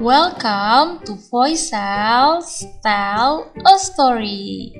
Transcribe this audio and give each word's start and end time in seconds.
Welcome 0.00 1.04
to 1.04 1.12
Voicel's 1.28 2.64
Tell 2.80 3.52
a 3.52 3.76
Story. 3.76 4.72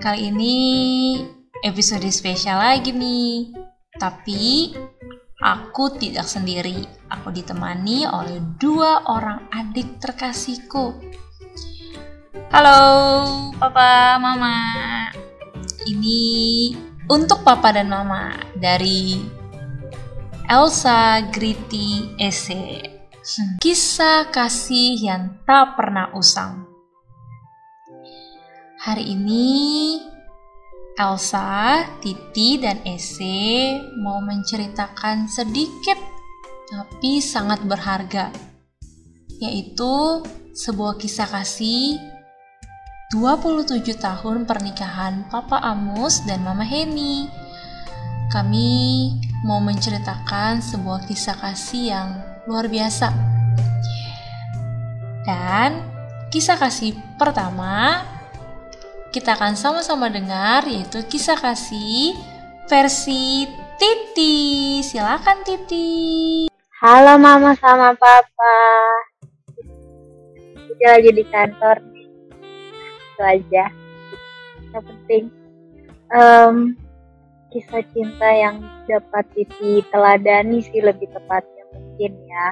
Kali 0.00 0.32
ini 0.32 0.56
episode 1.60 2.08
spesial 2.08 2.56
lagi 2.56 2.88
nih. 2.88 3.52
Tapi 4.00 4.72
aku 5.44 5.92
tidak 6.00 6.24
sendiri. 6.24 6.88
Aku 7.12 7.28
ditemani 7.36 8.08
oleh 8.08 8.40
dua 8.56 9.04
orang 9.12 9.44
adik 9.52 10.00
terkasihku. 10.00 10.96
Halo, 12.48 12.80
Papa, 13.60 14.16
Mama. 14.16 14.56
Ini 15.84 16.20
untuk 17.12 17.44
Papa 17.44 17.76
dan 17.76 17.92
Mama 17.92 18.32
dari 18.56 19.20
Elsa 20.48 21.28
Griti 21.28 22.16
Ese. 22.16 22.99
Kisah 23.60 24.32
kasih 24.32 24.96
yang 24.96 25.44
tak 25.44 25.76
pernah 25.76 26.08
usang. 26.16 26.64
Hari 28.80 29.12
ini 29.12 30.00
Elsa, 30.96 31.84
Titi, 32.00 32.56
dan 32.56 32.80
Ese 32.80 33.76
mau 34.00 34.24
menceritakan 34.24 35.28
sedikit 35.28 36.00
tapi 36.72 37.20
sangat 37.20 37.60
berharga, 37.68 38.32
yaitu 39.36 40.24
sebuah 40.56 40.96
kisah 40.96 41.28
kasih 41.28 42.00
27 43.12 44.00
tahun 44.00 44.48
pernikahan 44.48 45.28
Papa 45.28 45.60
Amus 45.60 46.24
dan 46.24 46.40
Mama 46.40 46.64
Heni. 46.64 47.28
Kami 48.32 48.72
mau 49.44 49.60
menceritakan 49.60 50.64
sebuah 50.64 51.04
kisah 51.04 51.36
kasih 51.36 51.84
yang 51.84 52.29
luar 52.50 52.66
biasa. 52.66 53.14
Dan 55.22 55.86
kisah 56.34 56.58
kasih 56.58 56.98
pertama 57.14 58.02
kita 59.14 59.38
akan 59.38 59.54
sama-sama 59.54 60.10
dengar 60.10 60.66
yaitu 60.66 61.06
kisah 61.06 61.38
kasih 61.38 62.18
versi 62.66 63.46
Titi. 63.78 64.82
Silakan 64.82 65.46
Titi. 65.46 66.50
Halo 66.82 67.14
Mama 67.22 67.54
sama 67.54 67.94
Papa. 67.94 68.58
Kita 70.66 70.98
lagi 70.98 71.10
di 71.14 71.24
kantor 71.30 71.76
itu 73.20 73.22
aja 73.22 73.64
yang 74.70 74.84
penting 74.86 75.24
um, 76.14 76.56
kisah 77.50 77.84
cinta 77.90 78.28
yang 78.30 78.62
dapat 78.86 79.26
Titi 79.34 79.82
teladani 79.90 80.62
sih 80.62 80.80
lebih 80.80 81.10
tepatnya 81.10 81.59
mungkin 82.00 82.32
ya. 82.32 82.48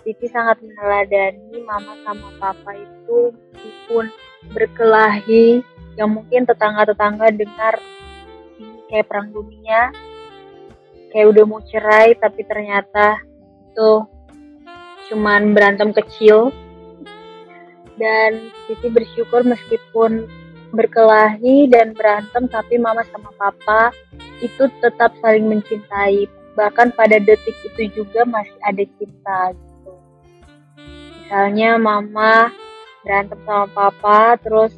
Titi 0.00 0.26
sangat 0.32 0.64
meneladani 0.64 1.60
mama 1.68 1.92
sama 2.08 2.32
papa 2.40 2.72
itu 2.72 3.36
meskipun 3.36 4.08
berkelahi 4.56 5.60
yang 6.00 6.16
mungkin 6.16 6.48
tetangga-tetangga 6.48 7.28
dengar 7.36 7.76
ini 8.56 8.80
kayak 8.88 9.04
perang 9.12 9.28
dunia 9.28 9.92
kayak 11.12 11.28
udah 11.36 11.44
mau 11.44 11.60
cerai 11.68 12.16
tapi 12.16 12.40
ternyata 12.48 13.20
itu 13.68 14.08
cuman 15.12 15.52
berantem 15.52 15.92
kecil. 15.92 16.48
Dan 18.00 18.48
Siti 18.64 18.88
bersyukur 18.88 19.44
meskipun 19.44 20.24
berkelahi 20.72 21.68
dan 21.68 21.92
berantem 21.92 22.48
tapi 22.48 22.80
mama 22.80 23.04
sama 23.12 23.36
papa 23.36 23.92
itu 24.40 24.70
tetap 24.80 25.12
saling 25.20 25.44
mencintai 25.44 26.37
bahkan 26.58 26.90
pada 26.90 27.22
detik 27.22 27.54
itu 27.62 28.02
juga 28.02 28.26
masih 28.26 28.58
ada 28.66 28.82
cinta 28.98 29.54
gitu. 29.54 29.92
Misalnya 31.22 31.78
mama 31.78 32.50
berantem 33.06 33.38
sama 33.46 33.70
papa 33.70 34.34
terus 34.42 34.74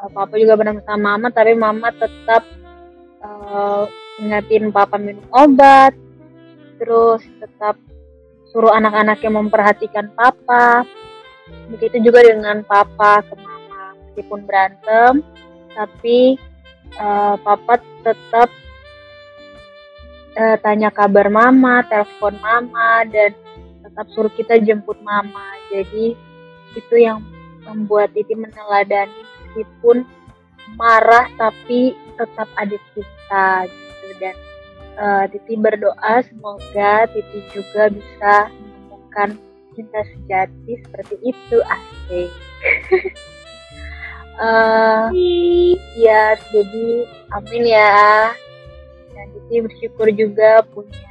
uh, 0.00 0.08
papa 0.08 0.40
juga 0.40 0.56
berantem 0.56 0.80
sama 0.88 1.20
mama 1.20 1.28
tapi 1.28 1.52
mama 1.52 1.92
tetap 1.92 2.48
uh, 3.20 3.84
ingatin 4.24 4.72
papa 4.72 4.96
minum 4.96 5.28
obat 5.36 5.92
terus 6.80 7.20
tetap 7.44 7.76
suruh 8.48 8.72
anak-anaknya 8.72 9.30
memperhatikan 9.36 10.08
papa. 10.16 10.88
Begitu 11.68 12.08
juga 12.08 12.24
dengan 12.24 12.64
papa 12.64 13.20
ke 13.20 13.36
mama 13.36 13.92
meskipun 14.00 14.48
berantem 14.48 15.20
tapi 15.76 16.40
uh, 16.96 17.36
papa 17.44 17.84
tetap 18.00 18.48
uh, 20.34 20.56
tanya 20.60 20.90
kabar 20.90 21.30
mama 21.30 21.82
telepon 21.86 22.34
mama 22.42 23.06
dan 23.08 23.34
tetap 23.82 24.06
suruh 24.12 24.32
kita 24.34 24.58
jemput 24.60 24.98
mama. 25.02 25.54
Jadi 25.70 26.14
itu 26.74 26.94
yang 26.98 27.22
membuat 27.64 28.12
Titi 28.12 28.34
meneladani 28.34 29.22
meskipun 29.22 30.04
marah 30.76 31.30
tapi 31.38 31.94
tetap 32.18 32.48
ada 32.58 32.76
cinta 32.92 33.66
gitu. 33.68 34.06
Dan 34.18 34.34
uh, 34.98 35.24
Titi 35.30 35.54
berdoa 35.54 36.14
semoga 36.26 37.06
Titi 37.10 37.38
juga 37.54 37.90
bisa 37.90 38.50
menemukan 38.50 39.38
cinta 39.74 40.00
sejati 40.14 40.72
seperti 40.82 41.16
itu 41.22 41.56
asik. 41.62 42.30
Uh, 44.34 45.14
ya 45.94 46.34
jadi 46.50 47.06
amin 47.30 47.70
ya 47.70 48.34
jadi 49.48 49.58
bersyukur 49.64 50.08
juga 50.14 50.64
punya 50.72 51.10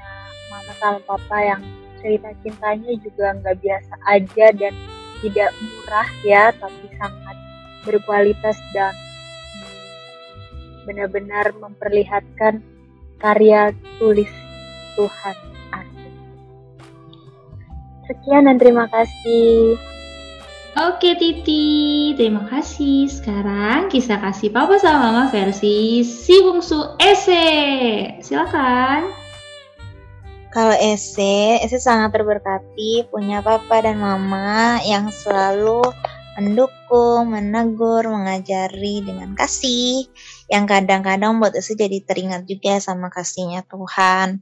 mama 0.50 0.74
sama 0.82 1.00
papa 1.06 1.38
yang 1.42 1.62
cerita 2.02 2.30
cintanya 2.44 2.92
juga 3.00 3.26
nggak 3.40 3.58
biasa 3.64 3.94
aja 4.10 4.46
dan 4.58 4.74
tidak 5.24 5.50
murah 5.62 6.10
ya 6.28 6.44
tapi 6.60 6.86
sangat 7.00 7.38
berkualitas 7.88 8.58
dan 8.76 8.94
benar-benar 10.84 11.56
memperlihatkan 11.56 12.60
karya 13.24 13.72
tulis 14.00 14.32
Tuhan 15.00 15.54
Sekian 18.04 18.52
dan 18.52 18.60
terima 18.60 18.84
kasih. 18.92 19.80
Oke 20.74 21.14
Titi, 21.22 22.18
terima 22.18 22.50
kasih. 22.50 23.06
Sekarang 23.06 23.94
kisah 23.94 24.18
kasih 24.18 24.50
papa 24.50 24.82
sama 24.82 25.14
mama 25.14 25.24
versi 25.30 26.02
si 26.02 26.42
bungsu 26.42 26.98
Ese. 26.98 27.46
Silakan. 28.26 29.06
Kalau 30.50 30.74
Ese, 30.74 31.62
Ese 31.62 31.78
sangat 31.78 32.18
terberkati 32.18 33.06
punya 33.14 33.46
papa 33.46 33.86
dan 33.86 34.02
mama 34.02 34.82
yang 34.82 35.14
selalu 35.14 35.86
mendukung, 36.42 37.38
menegur, 37.38 38.10
mengajari 38.10 39.06
dengan 39.06 39.38
kasih 39.38 40.10
yang 40.50 40.66
kadang-kadang 40.66 41.38
buat 41.38 41.54
Ese 41.54 41.78
jadi 41.78 42.02
teringat 42.02 42.50
juga 42.50 42.82
sama 42.82 43.14
kasihnya 43.14 43.62
Tuhan. 43.70 44.42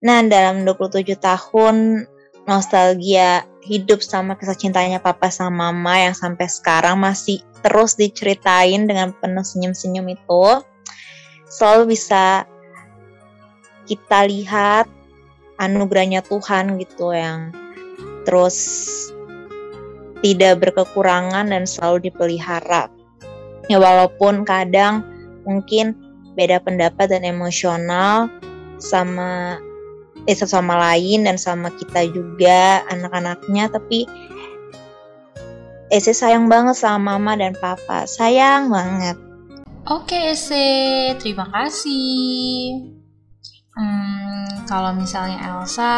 Nah, 0.00 0.24
dalam 0.24 0.64
27 0.64 1.20
tahun 1.20 2.08
nostalgia 2.44 3.44
hidup 3.64 4.04
sama 4.04 4.36
kisah 4.36 4.56
cintanya 4.56 5.00
papa 5.00 5.32
sama 5.32 5.72
mama 5.72 5.96
yang 5.96 6.12
sampai 6.12 6.44
sekarang 6.44 7.00
masih 7.00 7.40
terus 7.64 7.96
diceritain 7.96 8.84
dengan 8.84 9.16
penuh 9.16 9.40
senyum-senyum 9.40 10.04
itu 10.12 10.44
selalu 11.48 11.96
bisa 11.96 12.44
kita 13.88 14.28
lihat 14.28 14.84
anugerahnya 15.56 16.20
Tuhan 16.24 16.76
gitu 16.76 17.16
yang 17.16 17.52
terus 18.28 18.56
tidak 20.24 20.64
berkekurangan 20.64 21.52
dan 21.52 21.68
selalu 21.68 22.08
dipelihara. 22.08 22.88
Ya 23.68 23.76
walaupun 23.76 24.48
kadang 24.48 25.04
mungkin 25.44 25.96
beda 26.32 26.64
pendapat 26.64 27.12
dan 27.12 27.28
emosional 27.28 28.32
sama 28.80 29.60
eh 30.24 30.36
sama 30.36 30.76
lain 30.76 31.28
dan 31.28 31.36
sama 31.36 31.68
kita 31.76 32.08
juga 32.08 32.80
anak-anaknya 32.88 33.68
tapi 33.68 34.08
Ese 35.92 36.16
sayang 36.16 36.50
banget 36.50 36.80
sama 36.80 37.20
mama 37.20 37.38
dan 37.38 37.54
papa. 37.54 38.08
Sayang 38.08 38.72
banget. 38.72 39.14
Oke 39.86 40.32
Ese. 40.32 41.12
Terima 41.22 41.46
kasih. 41.52 42.82
Hmm, 43.76 44.64
kalau 44.66 44.96
misalnya 44.96 45.38
Elsa 45.54 45.94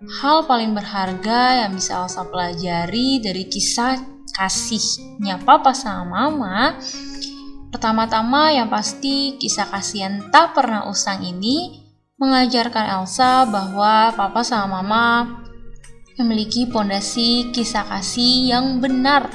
hal 0.00 0.38
paling 0.46 0.72
berharga 0.72 1.66
yang 1.66 1.76
bisa 1.76 1.98
Elsa 2.04 2.24
pelajari 2.24 3.20
dari 3.20 3.48
kisah 3.48 4.00
kasihnya 4.36 5.40
papa 5.40 5.72
sama 5.72 6.28
mama 6.28 6.76
pertama-tama 7.72 8.52
yang 8.52 8.68
pasti 8.68 9.40
kisah 9.40 9.64
kasih 9.72 9.98
yang 10.04 10.16
tak 10.28 10.52
pernah 10.52 10.84
usang 10.84 11.24
ini 11.24 11.85
mengajarkan 12.16 13.00
Elsa 13.00 13.44
bahwa 13.44 14.08
papa 14.16 14.40
sama 14.40 14.80
mama 14.80 15.36
memiliki 16.16 16.64
pondasi 16.64 17.52
kisah 17.52 17.84
kasih 17.84 18.56
yang 18.56 18.80
benar, 18.80 19.28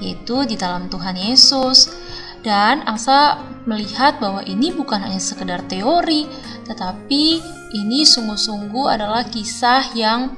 yaitu 0.00 0.48
di 0.48 0.56
dalam 0.56 0.88
Tuhan 0.88 1.20
Yesus. 1.20 1.92
Dan 2.40 2.82
Elsa 2.88 3.38
melihat 3.68 4.18
bahwa 4.18 4.42
ini 4.48 4.72
bukan 4.72 5.04
hanya 5.04 5.20
sekedar 5.20 5.62
teori, 5.68 6.26
tetapi 6.66 7.24
ini 7.76 8.02
sungguh-sungguh 8.02 8.86
adalah 8.88 9.28
kisah 9.28 9.92
yang 9.92 10.32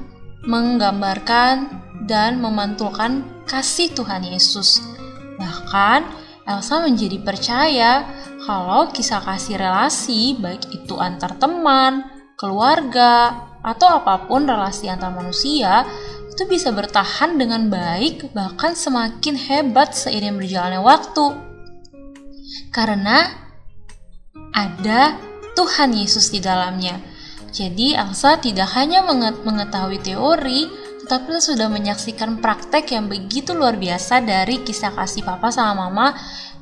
menggambarkan 0.45 1.71
dan 2.05 2.37
memantulkan 2.43 3.25
kasih 3.47 3.89
Tuhan 3.95 4.27
Yesus. 4.27 4.83
Bahkan, 5.39 6.05
Elsa 6.45 6.85
menjadi 6.85 7.17
percaya 7.25 8.05
kalau 8.45 8.93
kisah 8.93 9.25
kasih 9.25 9.57
relasi, 9.57 10.37
baik 10.37 10.69
itu 10.69 10.93
antar 11.01 11.33
teman, 11.41 12.05
keluarga, 12.37 13.33
atau 13.65 13.89
apa 13.89 14.29
pun 14.29 14.45
relasi 14.45 14.85
antar 14.85 15.09
manusia, 15.09 15.81
itu 16.29 16.45
bisa 16.45 16.69
bertahan 16.69 17.41
dengan 17.41 17.73
baik, 17.73 18.29
bahkan 18.37 18.77
semakin 18.77 19.33
hebat 19.33 19.97
seiring 19.97 20.37
berjalannya 20.37 20.77
waktu. 20.85 21.25
Karena 22.69 23.33
ada 24.53 25.17
Tuhan 25.57 25.97
Yesus 25.97 26.29
di 26.29 26.37
dalamnya. 26.37 27.01
Jadi 27.49 27.97
Elsa 27.97 28.37
tidak 28.37 28.75
hanya 28.77 29.01
mengetahui 29.41 30.03
teori, 30.05 30.67
tetapi 31.01 31.39
sudah 31.39 31.71
menyaksikan 31.71 32.43
praktek 32.43 32.93
yang 32.93 33.07
begitu 33.07 33.55
luar 33.55 33.79
biasa 33.79 34.21
dari 34.21 34.61
kisah 34.61 34.91
kasih 34.91 35.23
papa 35.23 35.49
sama 35.49 35.87
mama 35.87 36.11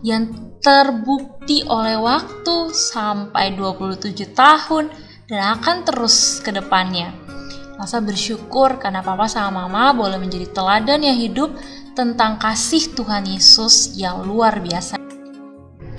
yang 0.06 0.53
terbukti 0.64 1.68
oleh 1.68 2.00
waktu 2.00 2.72
sampai 2.72 3.52
27 3.60 4.32
tahun 4.32 4.88
dan 5.28 5.60
akan 5.60 5.84
terus 5.84 6.40
ke 6.40 6.56
depannya. 6.56 7.12
Elsa 7.76 8.00
bersyukur 8.00 8.80
karena 8.80 9.04
papa 9.04 9.28
sama 9.28 9.68
mama 9.68 9.92
boleh 9.92 10.16
menjadi 10.16 10.48
teladan 10.56 11.04
yang 11.04 11.20
hidup 11.20 11.52
tentang 12.00 12.40
kasih 12.40 12.96
Tuhan 12.96 13.28
Yesus 13.28 13.92
yang 14.00 14.24
luar 14.24 14.64
biasa. 14.64 14.96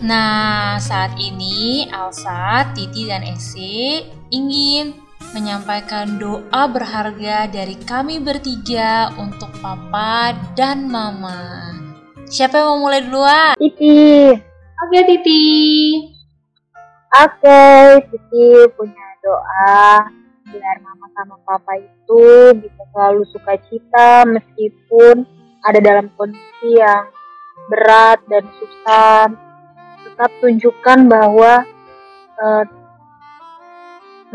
Nah, 0.01 0.81
saat 0.81 1.13
ini 1.21 1.85
Elsa, 1.93 2.73
Titi, 2.73 3.05
dan 3.05 3.21
Ese 3.21 4.09
ingin 4.33 4.97
menyampaikan 5.37 6.17
doa 6.17 6.65
berharga 6.71 7.51
dari 7.53 7.77
kami 7.85 8.23
bertiga 8.23 9.13
untuk 9.21 9.53
papa 9.61 10.33
dan 10.57 10.89
mama. 10.89 11.75
Siapa 12.25 12.65
yang 12.65 12.69
mau 12.81 12.89
mulai 12.89 13.01
duluan? 13.05 13.55
Titi. 13.61 14.54
Oke, 14.85 15.01
Titi. 15.09 15.41
Oke, 17.09 17.65
Titi 18.05 18.69
punya 18.77 19.07
doa 19.25 20.13
biar 20.45 20.77
mama 20.85 21.09
sama 21.17 21.41
papa 21.41 21.73
itu 21.81 22.53
bisa 22.61 22.85
selalu 22.93 23.25
suka 23.33 23.57
cita 23.65 24.29
meskipun 24.29 25.25
ada 25.65 25.81
dalam 25.81 26.13
kondisi 26.21 26.77
yang 26.77 27.09
berat 27.73 28.21
dan 28.29 28.45
susah. 28.61 29.33
Tetap 30.05 30.31
tunjukkan 30.45 31.09
bahwa 31.09 31.65
uh, 32.45 32.65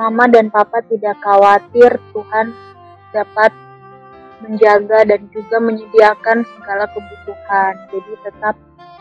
mama 0.01 0.25
dan 0.33 0.49
papa 0.49 0.81
tidak 0.89 1.13
khawatir 1.21 2.01
Tuhan 2.09 2.57
dapat 3.13 3.53
menjaga 4.41 5.05
dan 5.13 5.29
juga 5.29 5.61
menyediakan 5.61 6.41
segala 6.57 6.89
kebutuhan. 6.89 7.73
Jadi 7.93 8.13
tetap 8.25 8.57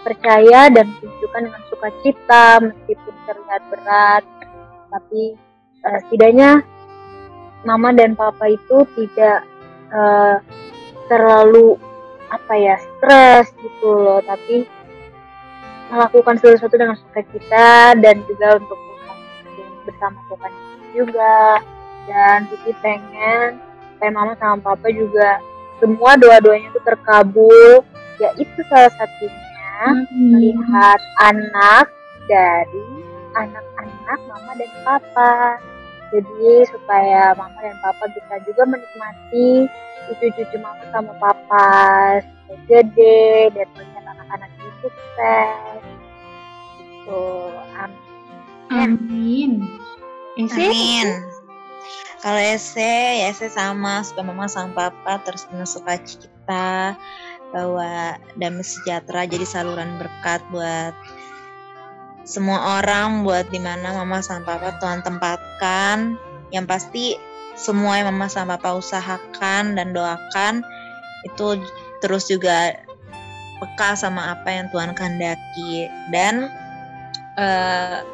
percaya 0.08 0.72
dan 0.72 0.88
tunjukkan 0.96 1.42
dengan 1.52 1.62
sukacita 1.68 2.64
meskipun 2.64 3.14
terlihat 3.28 3.62
berat, 3.68 4.24
tapi 4.88 5.36
uh, 5.84 5.98
setidaknya 6.08 6.64
mama 7.68 7.92
dan 7.92 8.16
papa 8.16 8.48
itu 8.48 8.88
tidak 8.96 9.44
uh, 9.92 10.40
terlalu 11.12 11.76
apa 12.32 12.54
ya 12.56 12.76
stres 12.80 13.52
gitu 13.60 13.88
loh, 13.92 14.24
tapi 14.24 14.64
melakukan 15.92 16.40
sesuatu 16.40 16.76
dengan 16.76 16.96
sukacita 16.96 17.92
dan 18.00 18.24
juga 18.24 18.56
untuk 18.56 18.78
bersama 19.88 20.20
Tuhan 20.28 20.52
juga. 20.92 21.64
Dan 22.08 22.48
Titi 22.48 22.72
pengen 22.80 23.60
supaya 23.92 24.10
mama 24.12 24.32
sama 24.40 24.56
papa 24.64 24.88
juga 24.88 25.44
semua 25.76 26.16
doa-doanya 26.16 26.72
itu 26.72 26.80
terkabul. 26.80 27.84
Ya 28.16 28.32
itu 28.40 28.60
salah 28.72 28.88
satunya 28.96 29.47
hmm. 29.78 30.30
melihat 30.34 31.00
anak 31.22 31.86
dari 32.26 32.86
anak-anak 33.38 34.18
mama 34.26 34.52
dan 34.58 34.72
papa. 34.82 35.36
Jadi 36.08 36.64
supaya 36.72 37.36
mama 37.36 37.58
dan 37.60 37.76
papa 37.84 38.04
bisa 38.16 38.34
juga 38.48 38.62
menikmati 38.64 39.68
cucu-cucu 40.08 40.56
mama 40.56 40.84
sama 40.88 41.12
papa 41.20 41.68
gede 42.64 43.52
dan 43.52 43.68
melihat 43.76 44.04
anak-anak 44.16 44.50
itu 44.56 44.88
sukses. 44.88 45.80
Gitu. 46.80 47.24
Amin. 48.68 49.64
Amin. 50.36 50.48
Amin. 50.48 51.08
Kalau 52.18 52.42
ese 52.42 53.22
ya 53.22 53.30
ese 53.30 53.46
sama 53.46 54.02
suka 54.02 54.26
mama 54.26 54.50
sama 54.50 54.74
papa 54.74 55.22
terus 55.22 55.46
penuh 55.46 55.68
sukacita 55.68 56.98
bahwa 57.52 58.20
damai 58.36 58.64
sejahtera 58.64 59.24
jadi 59.24 59.46
saluran 59.48 59.96
berkat 59.96 60.44
buat 60.52 60.92
semua 62.28 62.76
orang 62.76 63.24
buat 63.24 63.48
di 63.48 63.56
mana 63.56 63.96
mama 63.96 64.20
sama 64.20 64.44
papa 64.44 64.76
Tuhan 64.76 65.00
tempatkan. 65.00 66.20
Yang 66.52 66.66
pasti 66.68 67.04
semua 67.56 68.00
yang 68.00 68.12
mama 68.12 68.28
sama 68.28 68.60
papa 68.60 68.76
usahakan 68.76 69.76
dan 69.80 69.96
doakan 69.96 70.60
itu 71.24 71.56
terus 72.04 72.28
juga 72.28 72.76
peka 73.58 73.96
sama 73.96 74.36
apa 74.36 74.48
yang 74.52 74.68
Tuhan 74.68 74.92
kehendaki. 74.92 75.88
Dan 76.12 76.52
uh, 77.40 78.04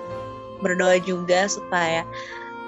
berdoa 0.63 1.03
juga 1.03 1.51
supaya 1.51 2.07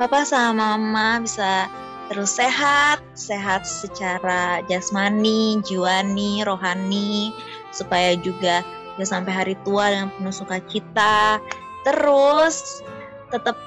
papa 0.02 0.26
sama 0.26 0.74
mama 0.74 1.22
bisa 1.22 1.70
terus 2.06 2.38
sehat, 2.38 3.02
sehat 3.18 3.66
secara 3.66 4.62
jasmani, 4.70 5.58
jiwani, 5.66 6.46
rohani, 6.46 7.34
supaya 7.74 8.14
juga 8.18 8.62
bisa 8.96 9.18
sampai 9.18 9.32
hari 9.34 9.54
tua 9.66 9.92
dengan 9.92 10.08
penuh 10.14 10.34
sukacita. 10.34 11.42
Terus 11.82 12.82
tetap 13.30 13.58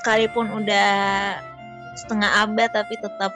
sekalipun 0.00 0.50
udah 0.50 1.38
setengah 1.94 2.42
abad 2.42 2.70
tapi 2.74 2.98
tetap 2.98 3.30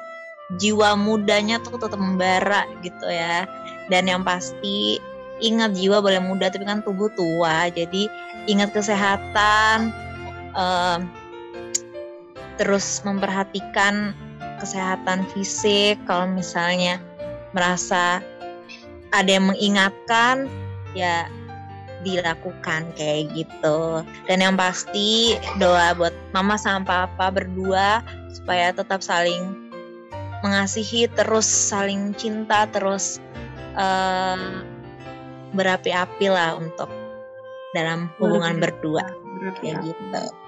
jiwa 0.58 0.98
mudanya 0.98 1.62
tuh 1.62 1.78
tetap 1.78 1.98
membara 1.98 2.66
gitu 2.82 3.06
ya. 3.06 3.46
Dan 3.88 4.10
yang 4.10 4.22
pasti 4.26 4.98
ingat 5.38 5.78
jiwa 5.78 6.02
boleh 6.02 6.18
muda 6.18 6.50
tapi 6.50 6.66
kan 6.66 6.82
tubuh 6.82 7.08
tua. 7.14 7.70
Jadi 7.70 8.10
ingat 8.50 8.74
kesehatan. 8.74 9.94
Um, 10.58 11.06
terus 12.58 13.00
memperhatikan 13.06 14.12
kesehatan 14.58 15.24
fisik. 15.32 15.96
Kalau 16.04 16.26
misalnya 16.28 16.98
merasa 17.54 18.20
ada 19.14 19.30
yang 19.30 19.48
mengingatkan 19.48 20.50
ya 20.92 21.30
dilakukan 22.02 22.90
kayak 22.98 23.30
gitu. 23.32 24.02
Dan 24.26 24.42
yang 24.42 24.54
pasti 24.58 25.38
doa 25.62 25.94
buat 25.94 26.14
mama 26.34 26.58
sama 26.58 26.84
papa 26.84 27.30
berdua 27.32 28.02
supaya 28.34 28.74
tetap 28.74 29.00
saling 29.00 29.70
mengasihi 30.42 31.10
terus 31.18 31.46
saling 31.46 32.14
cinta 32.14 32.66
terus 32.70 33.18
uh, 33.74 34.62
berapi-api 35.54 36.26
lah 36.30 36.58
untuk 36.58 36.90
dalam 37.72 38.10
hubungan 38.18 38.58
berdua. 38.62 39.06
Kayak 39.62 39.94
gitu 39.94 40.47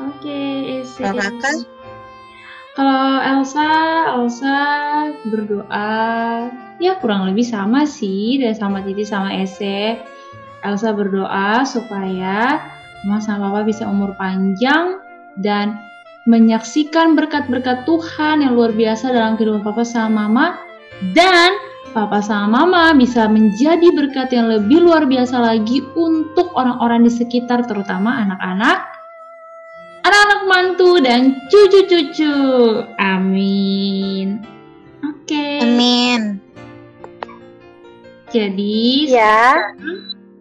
Oke, 0.00 0.32
okay, 0.32 0.80
Kalau 0.96 1.20
kakak? 1.20 1.56
Kalau 2.72 3.20
Elsa, 3.20 3.70
Elsa 4.16 4.58
berdoa. 5.28 6.48
Ya 6.80 6.96
kurang 6.96 7.28
lebih 7.28 7.44
sama 7.44 7.84
sih. 7.84 8.40
Dan 8.40 8.56
sama 8.56 8.80
Titi 8.80 9.04
sama 9.04 9.36
Ese. 9.36 10.00
Elsa 10.64 10.96
berdoa 10.96 11.64
supaya 11.68 12.60
Mama 13.04 13.20
sama 13.20 13.48
Papa 13.48 13.64
bisa 13.64 13.88
umur 13.88 14.12
panjang 14.16 15.00
dan 15.40 15.80
menyaksikan 16.28 17.16
berkat-berkat 17.16 17.88
Tuhan 17.88 18.44
yang 18.44 18.52
luar 18.52 18.76
biasa 18.76 19.08
dalam 19.08 19.40
kehidupan 19.40 19.64
Papa 19.64 19.84
sama 19.84 20.28
Mama. 20.28 20.46
Dan 21.16 21.56
Papa 21.90 22.22
sama 22.22 22.64
Mama 22.64 22.96
bisa 22.96 23.28
menjadi 23.28 23.88
berkat 23.92 24.30
yang 24.32 24.52
lebih 24.52 24.84
luar 24.84 25.04
biasa 25.04 25.36
lagi 25.36 25.84
untuk 25.96 26.54
orang-orang 26.56 27.04
di 27.04 27.12
sekitar 27.12 27.64
terutama 27.68 28.20
anak-anak 28.20 28.99
mantu 30.50 30.98
dan 30.98 31.38
cucu-cucu. 31.46 32.34
Amin. 32.98 34.42
Oke. 35.06 35.30
Okay. 35.30 35.62
Amin. 35.62 36.42
Jadi, 38.34 39.10
ya. 39.10 39.74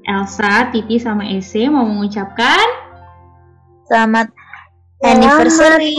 Elsa, 0.10 0.74
Titi, 0.74 0.98
sama 0.98 1.22
Ese 1.30 1.70
mau 1.70 1.86
mengucapkan 1.86 2.66
selamat 3.86 4.34
anniversary. 5.06 5.94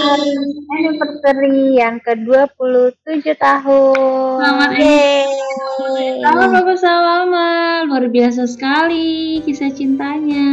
Anniversary 0.75 1.79
yang 1.79 2.03
ke-27 2.03 3.27
tahun. 3.39 4.39
Selamat 4.43 4.71
anniversary. 4.75 6.09
Selamat 6.19 6.49
Bapak 6.59 6.79
Salama. 6.79 7.51
Luar 7.87 8.07
biasa 8.11 8.51
sekali 8.51 9.39
kisah 9.47 9.71
cintanya. 9.71 10.51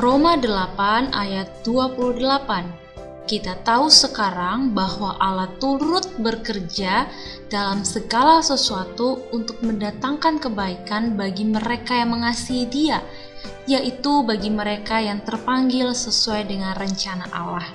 Roma 0.00 0.32
8 0.32 1.12
ayat 1.12 1.60
28 1.60 2.24
Kita 3.28 3.52
tahu 3.60 3.92
sekarang 3.92 4.72
bahwa 4.72 5.20
Allah 5.20 5.52
turut 5.60 6.08
bekerja 6.16 7.04
dalam 7.52 7.84
segala 7.84 8.40
sesuatu 8.40 9.28
untuk 9.28 9.60
mendatangkan 9.60 10.40
kebaikan 10.40 11.20
bagi 11.20 11.44
mereka 11.44 12.00
yang 12.00 12.16
mengasihi 12.16 12.64
Dia, 12.72 13.04
yaitu 13.68 14.24
bagi 14.24 14.48
mereka 14.48 15.04
yang 15.04 15.20
terpanggil 15.20 15.92
sesuai 15.92 16.48
dengan 16.48 16.72
rencana 16.80 17.28
Allah. 17.36 17.68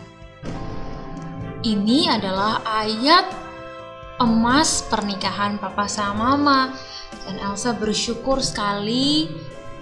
Ini 1.61 2.09
adalah 2.09 2.65
ayat 2.65 3.29
emas 4.17 4.81
pernikahan 4.89 5.61
papa 5.61 5.85
sama 5.85 6.33
mama 6.33 6.73
dan 7.29 7.37
Elsa 7.37 7.77
bersyukur 7.77 8.41
sekali 8.41 9.29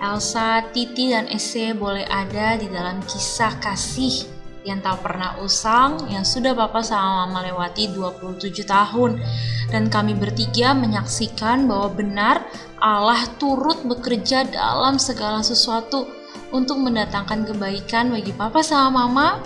Elsa, 0.02 0.66
Titi, 0.72 1.14
dan 1.14 1.30
Ese 1.30 1.76
boleh 1.78 2.08
ada 2.08 2.58
di 2.58 2.70
dalam 2.72 3.02
kisah 3.06 3.58
kasih 3.62 4.34
yang 4.64 4.80
tak 4.80 5.04
pernah 5.04 5.36
usang 5.44 6.08
yang 6.08 6.24
sudah 6.24 6.56
Bapak 6.56 6.88
sama 6.88 7.28
Mama 7.28 7.44
lewati 7.44 7.92
27 7.92 8.64
tahun 8.64 9.20
dan 9.68 9.92
kami 9.92 10.16
bertiga 10.16 10.72
menyaksikan 10.72 11.68
bahwa 11.68 11.92
benar 11.92 12.36
Allah 12.80 13.28
turut 13.40 13.84
bekerja 13.84 14.48
dalam 14.48 14.96
segala 14.96 15.44
sesuatu 15.44 16.08
untuk 16.56 16.80
mendatangkan 16.80 17.44
kebaikan 17.44 18.12
bagi 18.12 18.32
Papa 18.32 18.64
sama 18.64 19.04
Mama 19.04 19.44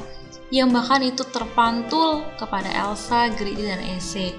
yang 0.53 0.71
bahkan 0.71 1.03
itu 1.03 1.27
terpantul 1.27 2.23
kepada 2.39 2.71
Elsa, 2.71 3.27
Gridi, 3.35 3.67
dan 3.67 3.83
Ese. 3.83 4.31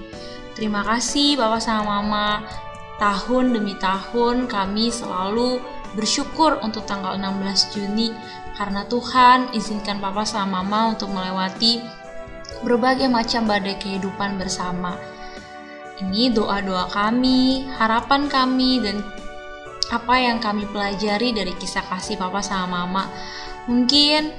Terima 0.57 0.81
kasih 0.81 1.37
Bapak 1.37 1.61
sama 1.61 2.01
Mama. 2.01 2.43
Tahun 2.99 3.55
demi 3.55 3.79
tahun 3.79 4.51
kami 4.51 4.91
selalu 4.91 5.63
bersyukur 5.97 6.61
untuk 6.61 6.85
tanggal 6.85 7.17
16 7.17 7.73
Juni 7.73 8.13
karena 8.59 8.83
Tuhan 8.85 9.55
izinkan 9.55 10.03
papa 10.03 10.27
sama 10.27 10.61
mama 10.61 10.93
untuk 10.93 11.09
melewati 11.15 11.79
berbagai 12.61 13.07
macam 13.07 13.47
badai 13.47 13.79
kehidupan 13.79 14.35
bersama. 14.35 14.99
Ini 15.99 16.31
doa-doa 16.31 16.87
kami, 16.91 17.67
harapan 17.75 18.31
kami, 18.31 18.79
dan 18.79 19.03
apa 19.91 20.15
yang 20.15 20.39
kami 20.39 20.63
pelajari 20.69 21.35
dari 21.35 21.51
kisah 21.55 21.83
kasih 21.87 22.15
papa 22.15 22.39
sama 22.39 22.83
mama. 22.83 23.07
Mungkin 23.67 24.31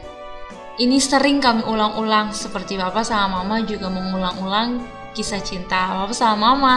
ini 0.80 0.96
sering 0.96 1.44
kami 1.44 1.60
ulang-ulang 1.64 2.32
seperti 2.32 2.80
papa 2.80 3.04
sama 3.04 3.40
mama 3.40 3.60
juga 3.64 3.92
mengulang-ulang 3.92 4.99
kisah 5.20 5.44
cinta 5.44 5.92
papa 5.92 6.16
sama 6.16 6.56
mama 6.56 6.74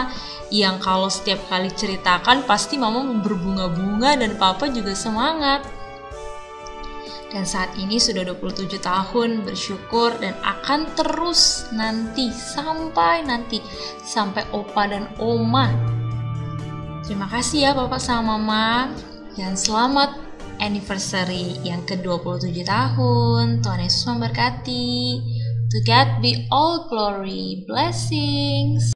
yang 0.51 0.75
kalau 0.83 1.07
setiap 1.07 1.39
kali 1.47 1.71
ceritakan 1.71 2.43
pasti 2.43 2.75
mama 2.75 2.99
berbunga-bunga 3.23 4.19
dan 4.19 4.35
papa 4.35 4.67
juga 4.67 4.91
semangat 4.91 5.63
dan 7.33 7.49
saat 7.49 7.73
ini 7.81 7.97
sudah 7.97 8.21
27 8.29 8.77
tahun 8.77 9.41
bersyukur 9.41 10.13
dan 10.21 10.37
akan 10.45 10.85
terus 10.93 11.65
nanti 11.73 12.29
sampai 12.29 13.25
nanti 13.25 13.57
sampai 14.05 14.45
opa 14.53 14.85
dan 14.85 15.09
oma. 15.17 15.73
Terima 17.03 17.25
kasih 17.27 17.67
ya 17.67 17.71
Bapak 17.73 17.97
sama 17.97 18.37
Mama 18.37 18.93
dan 19.33 19.57
selamat 19.57 20.13
anniversary 20.61 21.57
yang 21.65 21.81
ke-27 21.89 22.63
tahun. 22.63 23.65
Tuhan 23.65 23.81
Yesus 23.81 24.05
memberkati. 24.05 24.93
To 25.73 25.81
God 25.81 26.21
be 26.21 26.47
all 26.51 26.85
glory, 26.87 27.65
blessings. 27.65 28.85